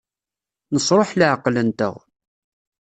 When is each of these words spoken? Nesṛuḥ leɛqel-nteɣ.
Nesṛuḥ 0.73 1.09
leɛqel-nteɣ. 1.13 1.95